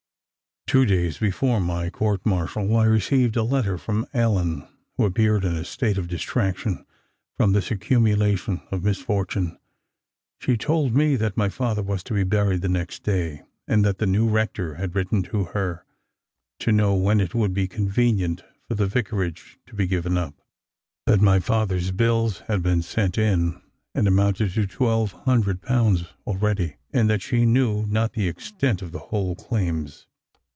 [0.67, 5.53] Two days before my court martial, I received a letter from Ellen, who appeared in
[5.55, 6.85] a state of distraction
[7.35, 9.57] from this accumulation of misfortune.
[10.39, 13.97] She told me that my father was to be buried the next day, and that
[13.97, 15.83] the new rector had written to her,
[16.59, 20.35] to know when it would be convenient for the vicarage to be given up.
[21.05, 23.61] That my father's bills had been sent in,
[23.93, 28.93] and amounted to twelve hundred pounds already; and that she knew not the extent of
[28.93, 30.07] the whole claims.